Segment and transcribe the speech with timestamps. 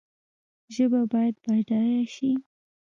[0.75, 2.31] ژبه باید بډایه شي